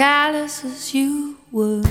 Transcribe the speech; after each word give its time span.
callous 0.00 0.64
as 0.64 0.94
you 0.94 1.36
were. 1.52 1.89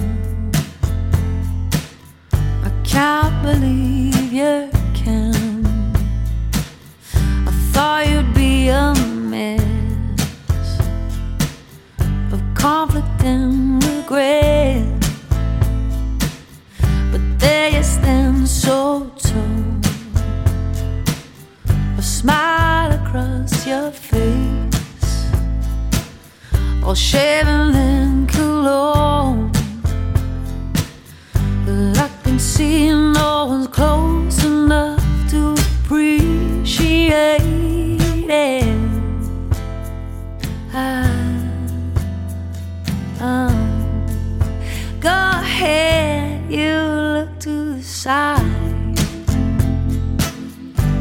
To 48.03 48.95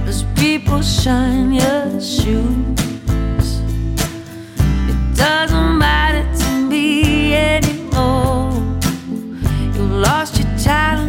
as 0.09 0.25
people 0.35 0.83
shine 0.83 1.53
your 1.53 2.01
shoes. 2.01 3.61
It 4.91 5.17
doesn't 5.17 5.79
matter 5.79 6.27
to 6.41 6.51
me 6.67 7.37
anymore. 7.37 8.51
You 9.75 9.83
lost 9.83 10.41
your 10.41 10.51
talent 10.59 11.08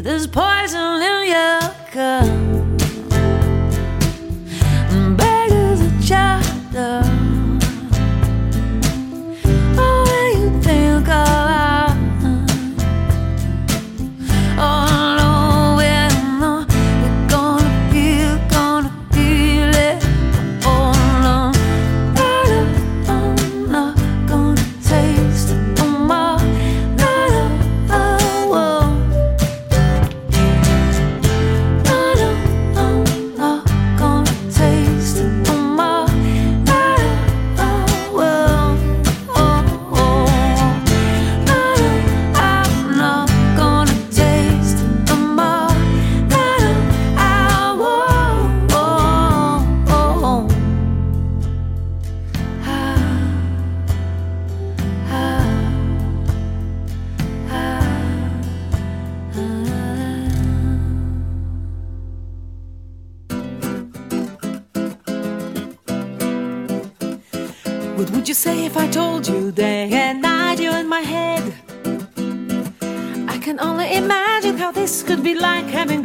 there's 0.00 0.26
poison 0.26 1.02
in 1.02 1.28
your 1.28 1.60
cup. 1.90 2.45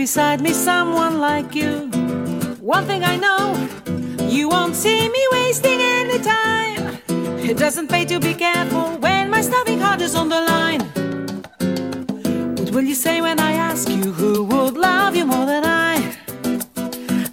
Beside 0.01 0.42
me 0.42 0.51
someone 0.51 1.19
like 1.19 1.53
you. 1.53 1.88
One 2.59 2.85
thing 2.87 3.04
I 3.04 3.18
know, 3.18 3.44
you 4.28 4.49
won't 4.49 4.76
see 4.76 5.07
me 5.07 5.23
wasting 5.31 5.80
any 5.80 6.18
time. 6.18 6.97
It 7.49 7.56
doesn't 7.56 7.87
pay 7.87 8.06
to 8.06 8.19
be 8.19 8.33
careful 8.33 8.97
when 8.97 9.30
my 9.30 9.42
starving 9.42 9.80
heart 9.80 10.02
is 10.02 10.16
on 10.16 10.28
the 10.28 10.42
line. 10.54 10.81
What 12.57 12.71
will 12.73 12.87
you 12.92 12.95
say 12.95 13.21
when 13.21 13.40
I 13.40 13.52
ask 13.69 13.87
you 13.90 14.11
who 14.19 14.44
would 14.45 14.76
love 14.76 15.16
you 15.16 15.26
more 15.28 15.45
than 15.45 15.66
I? 15.66 15.94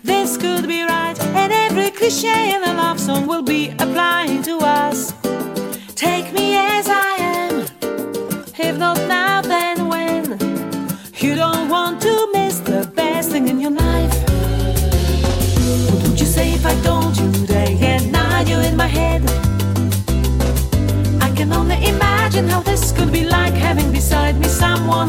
This 0.03 0.37
could 0.37 0.69
be 0.69 0.83
right, 0.83 1.19
and 1.41 1.51
every 1.51 1.91
cliche 1.91 2.55
in 2.55 2.63
a 2.65 2.75
love 2.75 3.01
song 3.01 3.27
will 3.27 3.47
be 3.57 3.71
applying 3.79 4.43
to 4.43 4.59
us. 4.59 5.15
Take 5.95 6.35
me 6.35 6.47
as 6.55 6.87
I 6.87 7.13
am, 7.39 7.53
if 8.59 8.77
not 8.77 8.99
now, 9.09 9.38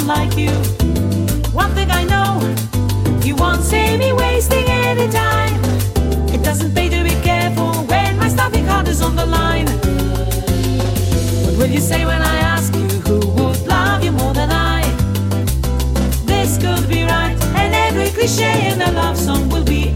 like 0.09 0.35
you. 0.35 0.49
One 1.53 1.71
thing 1.75 1.91
I 1.91 2.03
know, 2.03 2.41
you 3.23 3.35
won't 3.35 3.61
see 3.61 3.95
me 3.95 4.11
wasting 4.11 4.65
any 4.65 5.07
time. 5.07 5.61
It 6.33 6.43
doesn't 6.43 6.73
pay 6.73 6.89
to 6.89 7.03
be 7.03 7.15
careful 7.21 7.71
when 7.91 8.17
my 8.17 8.27
starving 8.27 8.65
heart 8.65 8.87
is 8.87 9.03
on 9.03 9.15
the 9.15 9.27
line. 9.27 9.67
What 11.43 11.57
will 11.59 11.71
you 11.77 11.79
say 11.79 12.05
when 12.07 12.23
I 12.23 12.37
ask 12.53 12.73
you 12.73 12.87
who 13.07 13.19
would 13.37 13.61
love 13.67 14.03
you 14.03 14.11
more 14.11 14.33
than 14.33 14.49
I? 14.49 14.81
This 16.25 16.57
could 16.57 16.89
be 16.89 17.03
right, 17.03 17.37
and 17.61 17.75
every 17.75 18.09
cliche 18.09 18.71
in 18.71 18.81
a 18.81 18.91
love 18.91 19.15
song 19.15 19.47
will 19.49 19.63
be 19.63 19.88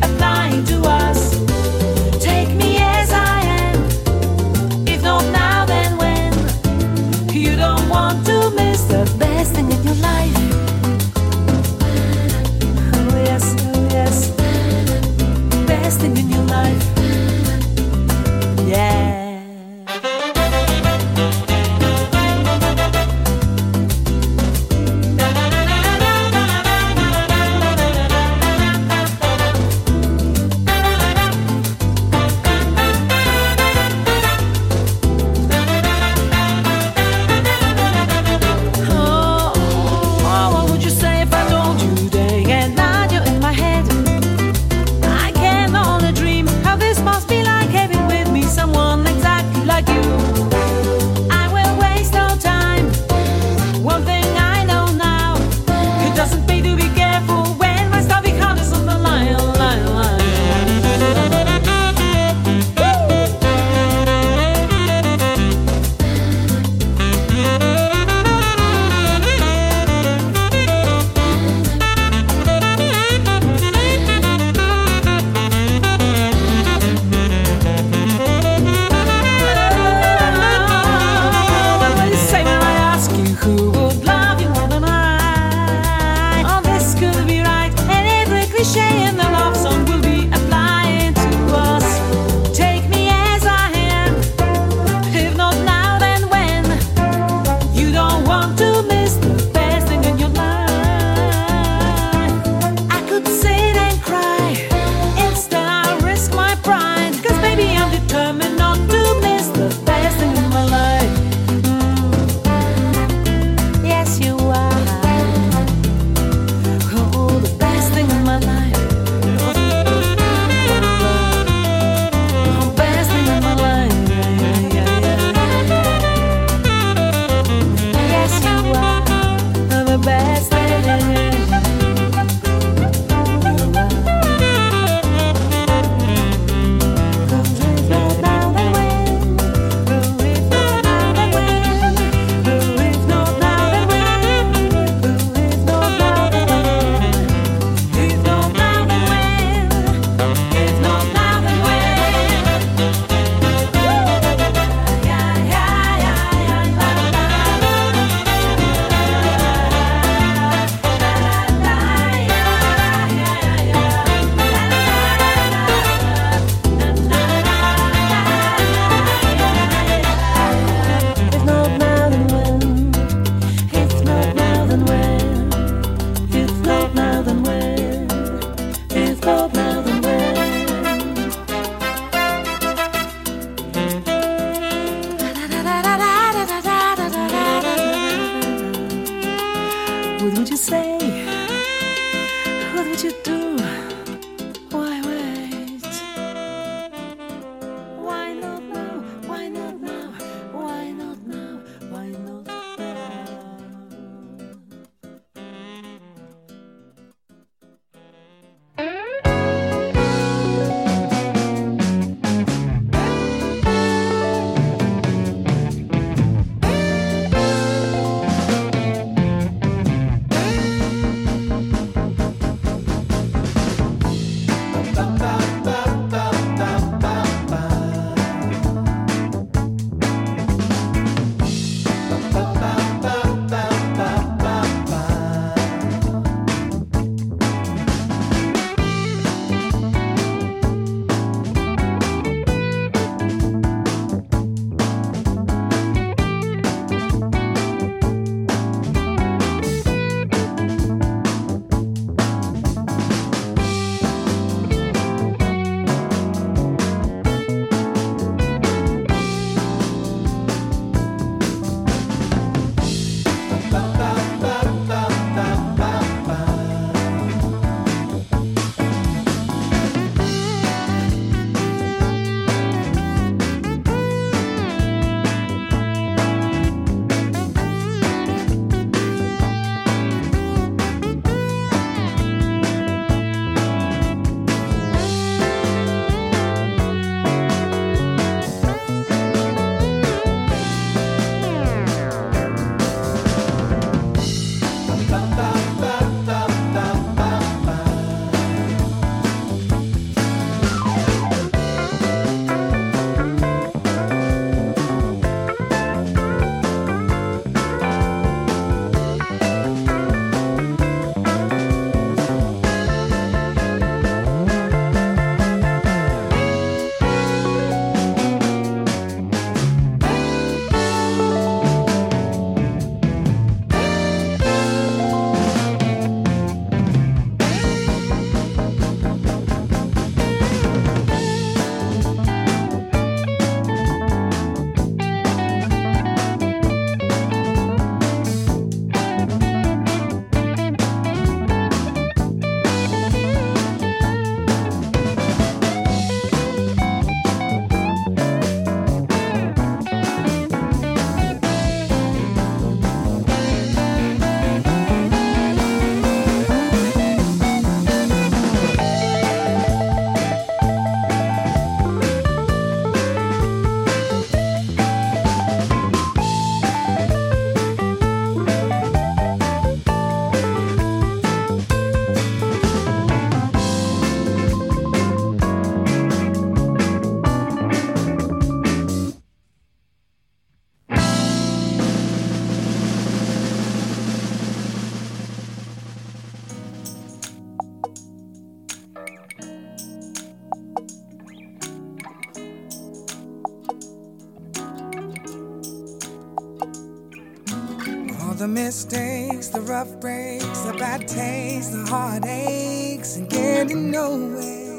mistakes, 398.53 399.47
the 399.47 399.61
rough 399.61 399.99
breaks, 399.99 400.59
the 400.61 400.73
bad 400.73 401.07
taste, 401.07 401.71
the 401.71 401.83
heartaches, 401.85 403.17
and 403.17 403.29
getting 403.29 403.89
nowhere. 403.89 404.77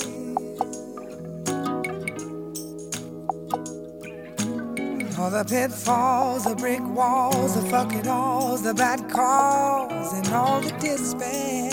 All 5.18 5.30
the 5.30 5.44
pitfalls, 5.48 6.44
the 6.44 6.54
brick 6.54 6.82
walls, 6.82 7.54
the 7.60 7.68
fuck 7.68 7.92
it 7.94 8.06
alls, 8.06 8.62
the 8.62 8.74
bad 8.74 9.08
calls, 9.10 10.12
and 10.12 10.28
all 10.28 10.60
the 10.60 10.70
despair. 10.72 11.72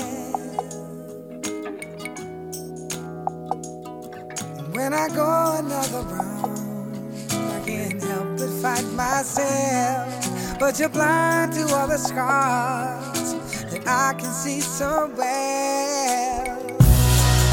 And 4.57 4.75
when 4.75 4.93
I 4.93 5.07
go 5.09 5.55
another 5.59 6.01
round, 6.15 7.31
I 7.31 7.61
can't 7.65 8.01
help 8.01 8.37
but 8.37 8.49
fight 8.61 8.85
myself. 8.93 10.20
But 10.61 10.77
you're 10.77 10.89
blind 10.89 11.53
to 11.53 11.65
all 11.73 11.87
the 11.87 11.97
scars 11.97 13.33
that 13.73 13.81
I 13.81 14.13
can 14.13 14.29
see 14.29 14.61
so 14.61 15.09
well. 15.17 16.53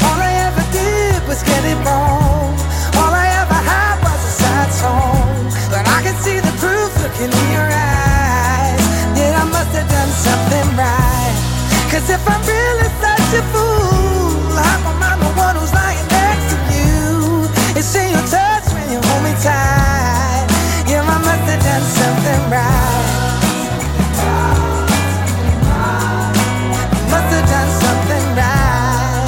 All 0.05 0.19
I 0.21 0.31
ever 0.45 0.61
did 0.69 1.17
was 1.27 1.41
get 1.41 1.65
it 1.65 1.79
wrong. 1.81 2.53
All 3.01 3.09
I 3.09 3.25
ever 3.41 3.59
had 3.65 3.97
was 4.05 4.21
a 4.29 4.33
sad 4.37 4.69
song. 4.69 5.25
But 5.73 5.89
I 5.89 6.05
can 6.05 6.13
see 6.21 6.37
the 6.37 6.53
proof 6.61 6.93
looking 7.01 7.33
in 7.33 7.47
your 7.49 7.69
eyes. 7.73 8.85
That 9.17 9.41
I 9.41 9.45
must 9.57 9.73
have 9.73 9.89
done 9.89 10.11
something 10.13 10.67
right. 10.77 11.33
Cause 11.89 12.13
if 12.13 12.21
I'm 12.29 12.45
really 12.45 12.89
such 13.01 13.29
a 13.33 13.43
fool, 13.49 14.53
how 14.53 14.85
come 14.85 15.01
I'm 15.01 15.17
the 15.17 15.33
one 15.33 15.55
who's 15.57 15.73
lying 15.73 16.05
next 16.13 16.45
to 16.53 16.57
you? 16.77 17.49
It's 17.73 17.89
in 17.89 18.13
your 18.13 18.25
touch 18.29 18.69
when 18.69 18.85
you 18.93 19.01
hold 19.01 19.23
me 19.25 19.33
tight. 19.41 19.78
Something 21.81 22.49
right. 22.51 23.29
Must 27.09 27.31
have 27.35 27.47
done 27.49 27.71
something 27.83 28.25
right. 28.35 29.27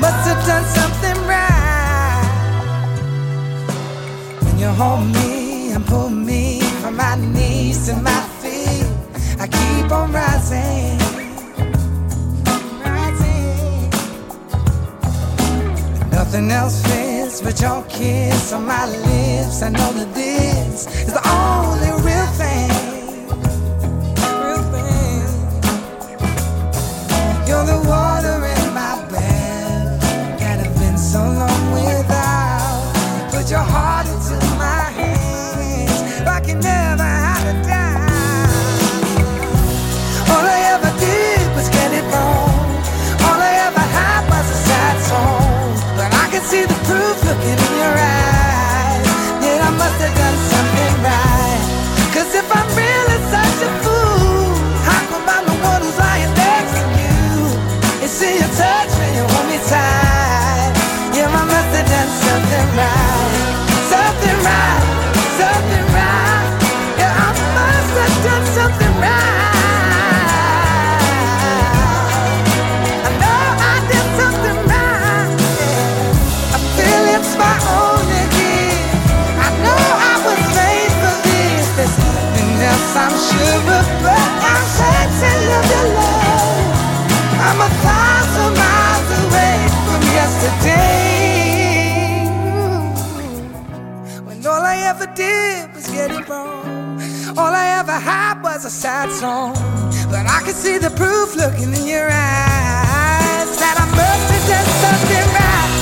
Must 0.00 0.28
have 0.28 0.42
done 0.46 0.64
something 0.78 1.18
right. 1.26 2.24
When 4.42 4.58
you 4.58 4.68
hold 4.68 5.04
me 5.06 5.72
and 5.72 5.84
pull 5.86 6.10
me 6.10 6.60
from 6.80 6.96
my 6.96 7.16
knees 7.16 7.86
to 7.88 7.94
my 7.96 8.22
feet, 8.40 8.86
I 9.38 9.46
keep 9.48 9.92
on 9.92 10.12
rising. 10.12 10.98
Rising. 12.82 13.90
Nothing 16.10 16.50
else 16.50 16.82
fits 16.82 17.07
but 17.40 17.60
your 17.60 17.82
kiss 17.84 18.52
on 18.52 18.66
my 18.66 18.86
lips. 18.86 19.62
I 19.62 19.68
know 19.68 19.92
that 19.92 20.14
this 20.14 20.86
is 21.06 21.12
the 21.12 21.28
only 21.28 22.07
a 98.68 98.70
sad 98.70 99.10
song. 99.10 99.54
But 100.12 100.28
I 100.28 100.42
can 100.44 100.52
see 100.52 100.76
the 100.76 100.90
proof 100.90 101.34
looking 101.34 101.72
in 101.72 101.86
your 101.86 102.04
eyes 102.04 103.48
that 103.62 103.76
I 103.80 103.86
must 103.96 104.26
have 104.28 104.44
done 104.52 104.68
something 104.84 105.28
right. 105.40 105.72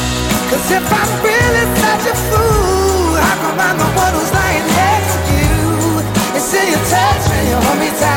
Cause 0.51 0.71
if 0.71 0.87
I'm 1.01 1.11
really 1.27 1.67
such 1.83 2.05
a 2.07 2.17
fool, 2.31 3.19
how 3.19 3.37
come 3.43 3.59
I'm 3.59 3.77
the 3.83 3.91
one 3.91 4.13
who's 4.15 4.31
lying 4.31 4.67
next 4.79 5.19
to 5.19 5.35
you? 5.35 5.59
It's 6.39 6.55
in 6.55 6.67
your 6.71 6.85
touch 6.87 7.23
when 7.27 7.43
you 7.51 7.57
hold 7.59 7.79
me 7.83 7.91
tight. 7.99 8.16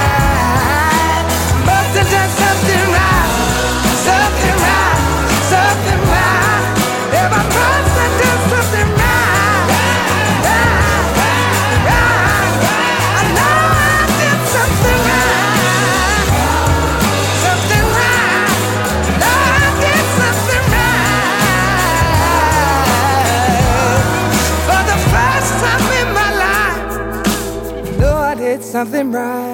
Something 28.79 29.11
right. 29.11 29.48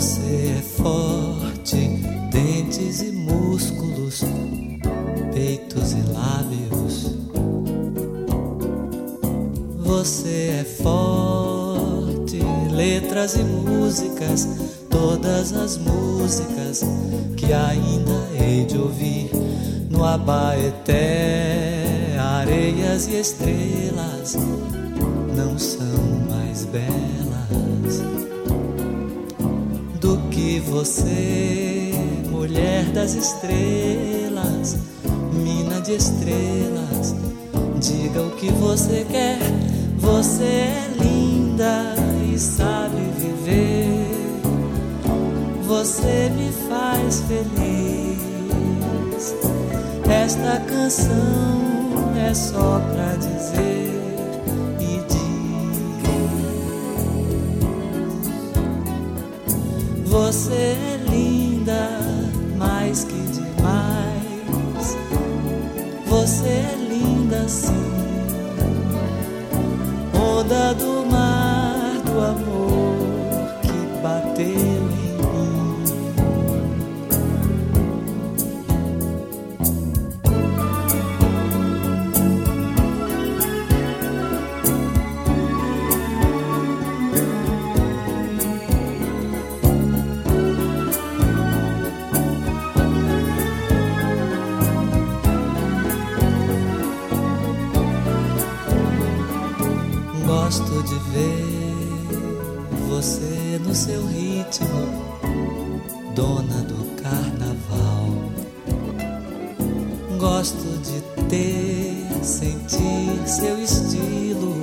Você 0.00 0.56
é 0.58 0.62
forte, 0.62 1.76
dentes 2.30 3.02
e 3.02 3.12
músculos, 3.12 4.24
peitos 5.30 5.92
e 5.92 6.00
lábios. 6.10 7.16
Você 9.76 10.58
é 10.58 10.64
forte, 10.64 12.40
letras 12.72 13.34
e 13.34 13.42
músicas, 13.42 14.48
todas 14.88 15.52
as 15.52 15.76
músicas 15.76 16.82
que 17.36 17.52
ainda 17.52 18.26
hei 18.42 18.64
de 18.64 18.78
ouvir 18.78 19.30
no 19.90 20.02
Abaeté, 20.02 20.96
areias 22.18 23.06
e 23.06 23.20
estrelas 23.20 24.34
não 25.36 25.58
são 25.58 26.24
mais 26.26 26.64
belas 26.64 27.20
que 30.60 30.70
você, 30.70 31.92
mulher 32.30 32.84
das 32.92 33.14
estrelas, 33.14 34.76
mina 35.32 35.80
de 35.80 35.94
estrelas. 35.94 37.14
Diga 37.80 38.22
o 38.22 38.30
que 38.32 38.50
você 38.52 39.06
quer, 39.10 39.38
você 39.96 40.44
é 40.44 40.90
linda 41.00 41.94
e 42.32 42.38
sabe 42.38 43.00
viver. 43.18 44.06
Você 45.66 46.30
me 46.36 46.52
faz 46.68 47.22
feliz. 47.22 48.20
Esta 50.08 50.60
canção 50.60 52.12
é 52.28 52.34
só 52.34 52.80
pra 52.92 53.14
dizer 53.14 53.89
Você 60.40 60.54
é 60.54 60.98
linda, 61.06 61.90
mais 62.56 63.04
que 63.04 63.12
demais. 63.12 64.96
Você 66.06 66.48
é 66.48 66.76
linda 66.78 67.46
sim, 67.46 67.74
onda 70.14 70.72
do 70.76 71.04
mar 71.10 72.00
do 72.06 72.20
amor 72.22 72.96
que 73.60 74.02
bateu 74.02 74.69
você 103.00 103.58
no 103.64 103.74
seu 103.74 104.06
ritmo, 104.08 105.16
dona 106.14 106.62
do 106.64 106.84
carnaval. 107.02 108.10
Gosto 110.18 110.78
de 110.82 111.00
ter, 111.30 112.06
sentir 112.22 113.26
seu 113.26 113.58
estilo, 113.58 114.54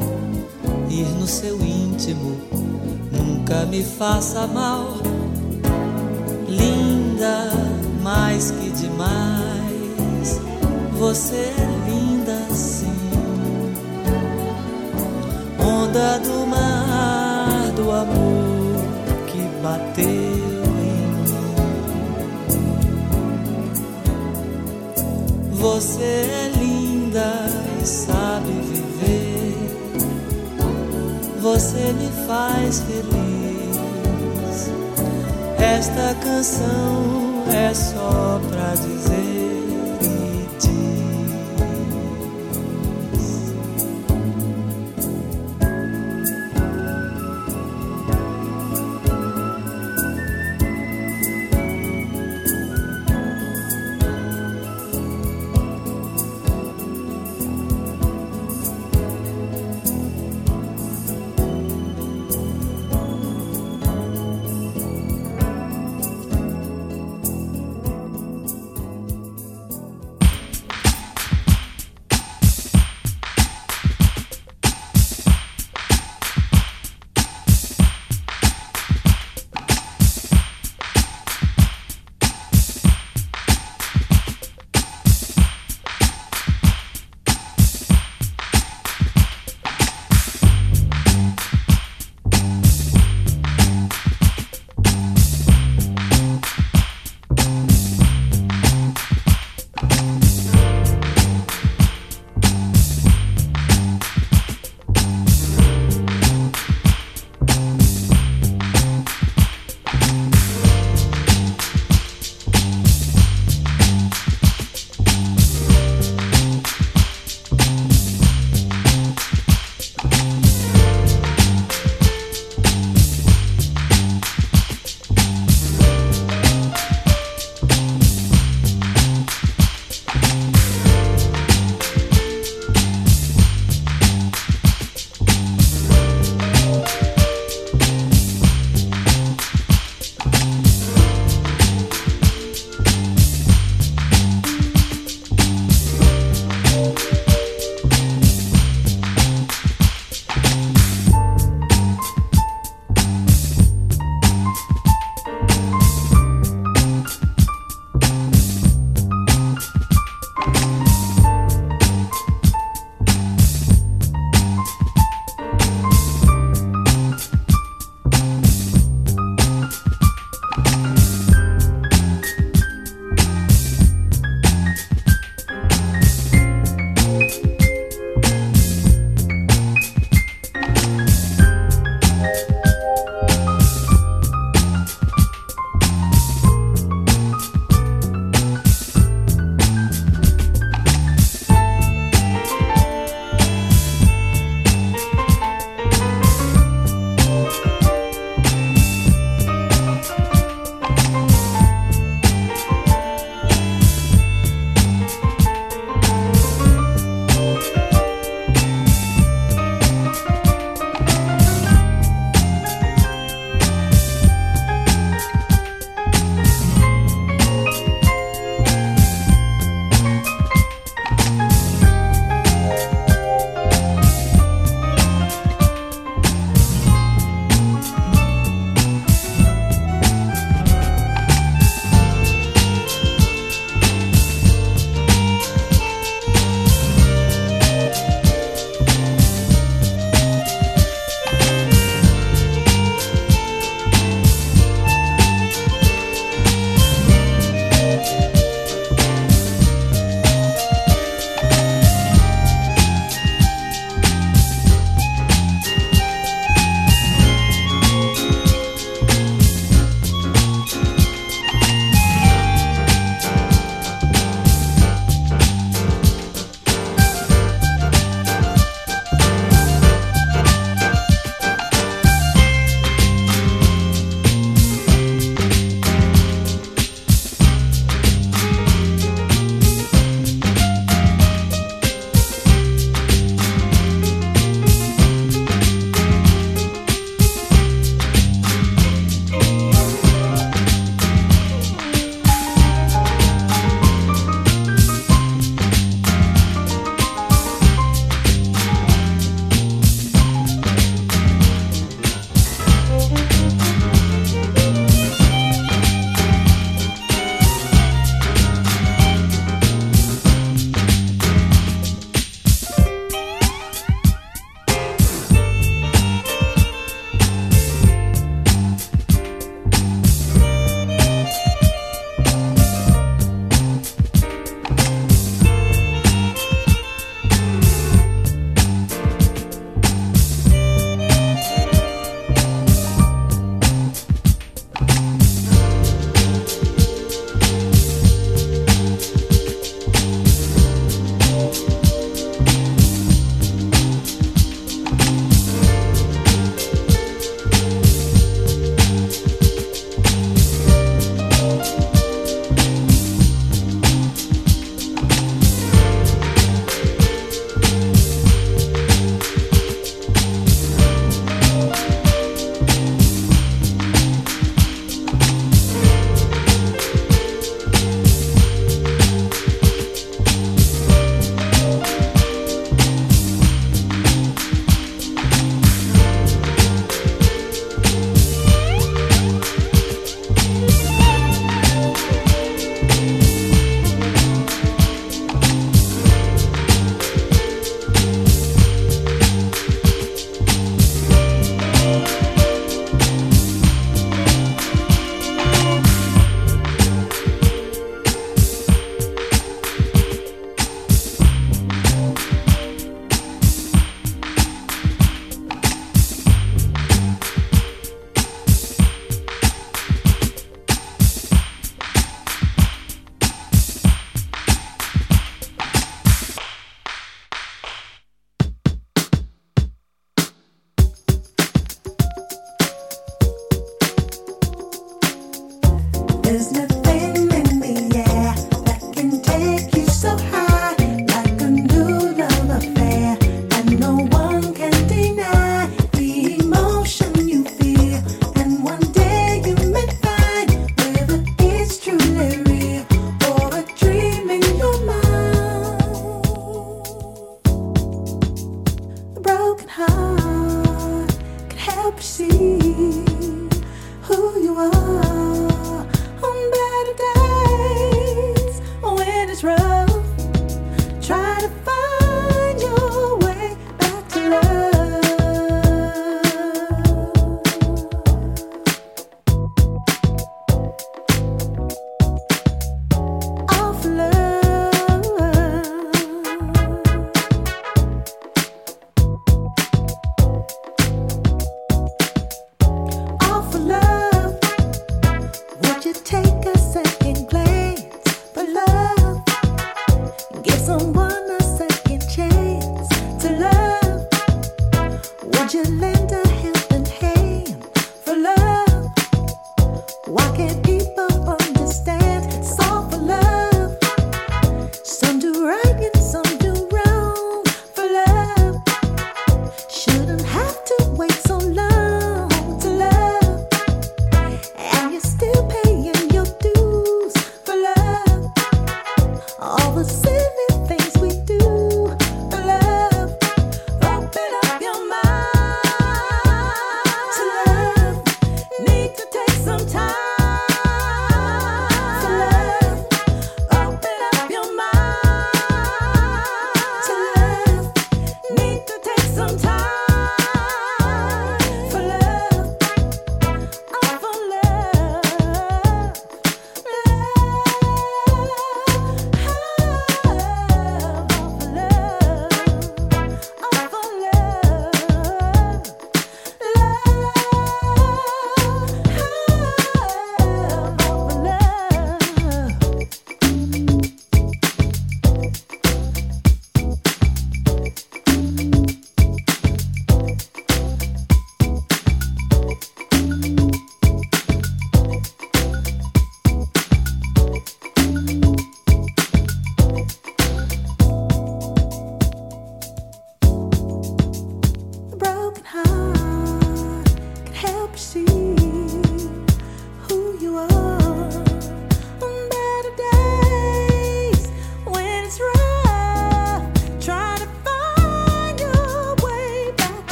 ir 0.88 1.08
no 1.20 1.26
seu 1.26 1.60
íntimo, 1.66 2.38
nunca 3.12 3.66
me 3.66 3.84
faça 3.84 4.46
mal. 4.46 4.98
Linda, 6.48 7.52
mais 8.04 8.52
que 8.52 8.70
demais, 8.70 10.40
você 10.92 11.36
é 11.36 11.90
linda 11.90 12.54
sim 12.54 12.86
onda 15.60 16.20
do 16.20 16.46
mar 16.46 16.77
bateu 19.78 20.04
em 20.04 20.58
mim. 20.78 21.24
Você 25.52 26.04
é 26.04 26.52
linda 26.56 27.48
e 27.82 27.86
sabe 27.86 28.52
viver. 28.52 29.56
Você 31.42 31.94
me 31.94 32.10
faz 32.28 32.82
feliz. 32.82 33.18
Esta 35.60 36.16
canção 36.24 37.44
é 37.52 37.74
só 37.74 38.40
pra 38.50 38.74
dizer 38.76 38.97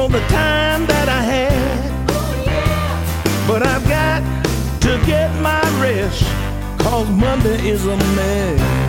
for 0.00 0.08
the 0.08 0.26
time 0.28 0.86
that 0.86 1.08
I 1.10 1.22
had. 1.34 2.06
But 3.46 3.66
I've 3.66 3.86
got 3.86 4.22
to 4.80 4.92
get 5.04 5.28
my 5.42 5.60
rest, 5.78 6.24
cause 6.78 7.08
Monday 7.10 7.68
is 7.68 7.84
a 7.84 7.96
mess. 8.16 8.80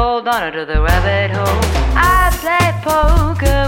fall 0.00 0.22
down 0.22 0.46
into 0.46 0.64
the 0.64 0.80
rabbit 0.80 1.30
hole. 1.36 1.60
I 1.94 2.32
play 2.40 2.68
poker. 2.82 3.59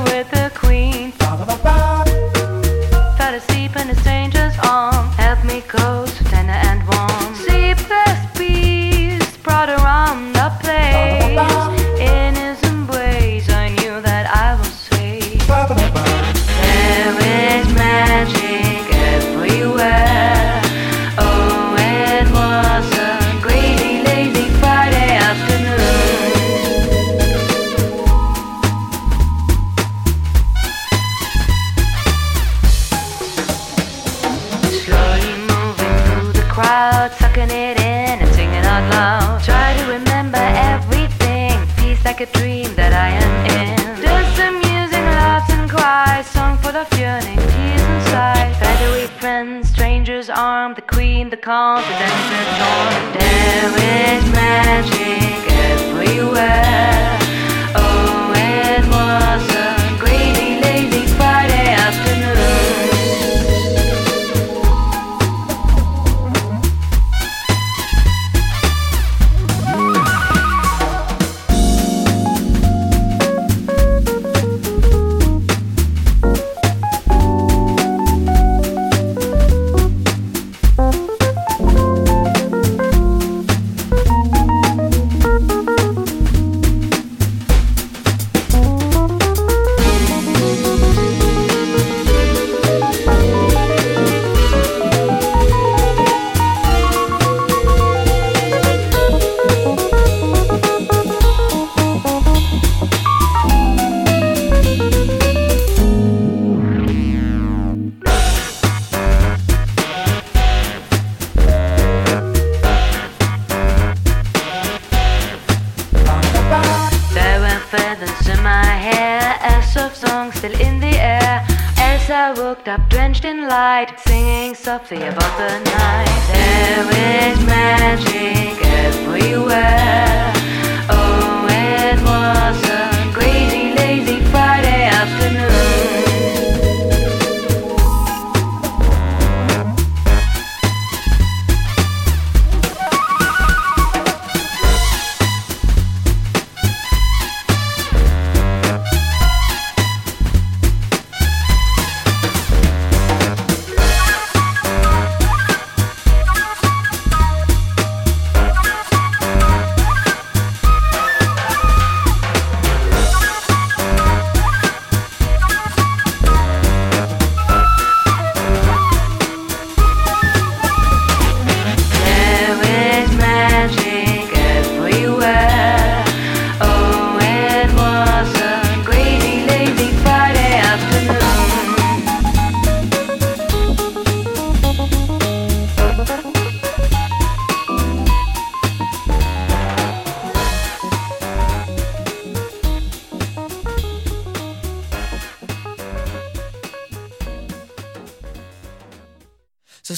foreseeable. 124.92 125.21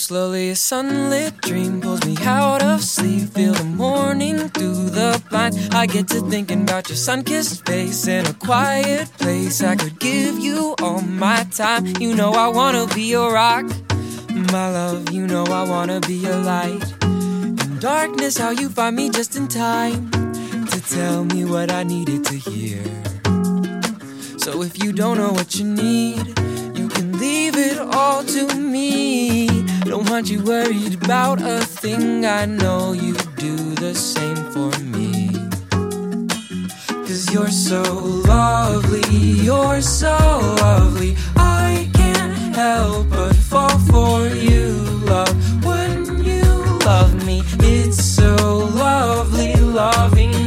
Slowly 0.05 0.51
a 0.51 0.55
sunlit 0.55 1.41
dream 1.41 1.81
pulls 1.81 2.05
me 2.05 2.15
out 2.27 2.63
of 2.63 2.83
sleep. 2.85 3.31
Feel 3.31 3.55
the 3.55 3.65
morning 3.65 4.51
through 4.51 4.91
the 4.91 5.23
blind. 5.31 5.57
I 5.73 5.87
get 5.87 6.09
to 6.09 6.21
thinking 6.29 6.63
about 6.65 6.91
your 6.91 6.97
sun-kissed 6.97 7.65
face 7.65 8.07
in 8.07 8.27
a 8.27 8.35
quiet 8.35 9.11
place. 9.17 9.63
I 9.63 9.77
could 9.77 9.99
give 9.99 10.39
you 10.39 10.75
all 10.83 11.01
my 11.01 11.45
time. 11.45 11.87
You 12.01 12.15
know 12.15 12.33
I 12.33 12.49
wanna 12.49 12.87
be 12.95 13.05
your 13.05 13.33
rock, 13.33 13.65
my 14.53 14.71
love. 14.71 15.11
You 15.11 15.27
know 15.27 15.45
I 15.47 15.63
wanna 15.67 16.01
be 16.01 16.17
your 16.17 16.37
light. 16.37 16.85
In 17.03 17.79
darkness, 17.79 18.37
how 18.37 18.51
you 18.51 18.69
find 18.69 18.97
me 18.97 19.09
just 19.09 19.37
in 19.37 19.49
time 19.49 20.11
to 20.67 20.79
tell 20.83 21.25
me 21.25 21.47
what 21.47 21.73
I 21.73 21.83
needed 21.83 22.27
to 22.27 22.35
hear. 22.35 22.85
So 24.37 24.63
if 24.63 24.85
you 24.85 24.93
don't 24.93 25.17
know 25.17 25.33
what 25.33 25.57
you 25.59 25.65
need, 25.65 26.27
you 26.77 26.89
can 26.89 27.19
leave 27.19 27.57
it 27.57 27.79
all 27.79 28.23
to 28.23 28.55
me. 28.59 29.64
Don't 29.85 30.09
want 30.09 30.31
you 30.31 30.43
worried 30.43 30.95
about 31.05 31.43
a 31.43 31.61
thing. 31.61 32.25
I 32.25 32.47
know 32.47 32.93
you 32.93 33.13
do 33.37 33.57
the 33.75 33.95
same 33.95 34.37
for 34.53 34.71
me. 34.81 35.29
Cause 37.07 37.31
you're 37.33 37.51
so 37.51 37.83
lovely, 38.27 39.03
you're 39.45 39.83
so 39.83 40.17
lovely. 40.61 41.17
I 41.37 41.91
can't 41.93 42.57
help 42.57 43.11
but 43.11 43.37
fall 43.37 43.79
for 43.91 44.27
you, 44.29 44.73
love. 45.05 45.65
When 45.65 46.25
you 46.25 46.45
love 46.87 47.27
me, 47.27 47.43
it's 47.59 48.03
so 48.03 48.35
lovely 48.35 49.55
loving 49.57 50.44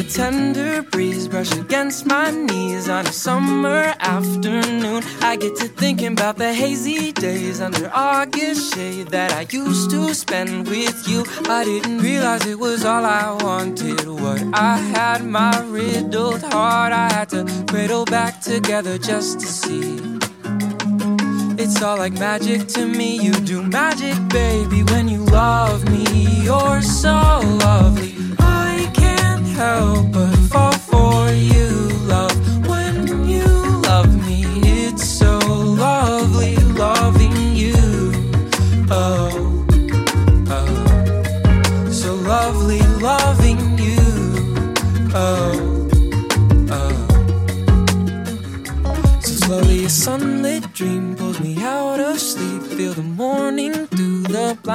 a 0.00 0.02
tender 0.04 0.82
breeze 0.82 1.28
brush 1.28 1.52
against 1.58 2.06
my 2.06 2.30
knees 2.30 2.88
on 2.88 3.06
a 3.06 3.12
summer 3.12 3.92
afternoon. 4.00 5.02
I 5.20 5.36
get 5.36 5.56
to 5.56 5.68
thinking 5.68 6.12
about 6.12 6.36
the 6.38 6.54
hazy 6.54 7.12
days 7.12 7.60
under 7.60 7.90
August 7.92 8.74
shade 8.74 9.08
that 9.08 9.30
I 9.32 9.46
used 9.50 9.90
to 9.90 10.14
spend 10.14 10.68
with 10.68 11.06
you. 11.06 11.24
I 11.50 11.64
didn't 11.64 11.98
realize 11.98 12.46
it 12.46 12.58
was 12.58 12.84
all 12.84 13.04
I 13.04 13.36
wanted. 13.42 14.06
What 14.08 14.42
I 14.54 14.78
had, 14.78 15.22
my 15.22 15.54
riddled 15.66 16.42
heart, 16.44 16.92
I 16.94 17.12
had 17.12 17.28
to 17.30 17.44
cradle 17.68 18.06
back 18.06 18.40
together 18.40 18.96
just 18.96 19.40
to 19.40 19.46
see. 19.46 19.98
It's 21.62 21.82
all 21.82 21.98
like 21.98 22.14
magic 22.14 22.68
to 22.68 22.86
me. 22.86 23.18
You 23.20 23.32
do 23.32 23.62
magic, 23.62 24.16
baby, 24.30 24.82
when 24.84 25.08
you 25.08 25.24
love 25.26 25.86
me. 25.90 26.04
You're 26.42 26.80
so 26.80 27.19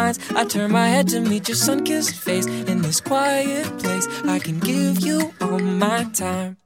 blinds. 0.05 0.19
I 0.35 0.45
turn 0.45 0.71
my 0.71 0.87
head 0.87 1.07
to 1.09 1.19
meet 1.19 1.47
your 1.47 1.55
sun-kissed 1.55 2.15
face 2.15 2.45
in 2.45 2.81
this 2.81 3.01
quiet 3.01 3.65
place. 3.79 4.07
I 4.25 4.39
can 4.39 4.59
give 4.59 4.99
you 4.99 5.33
all 5.41 5.59
my 5.59 6.03
time. 6.13 6.57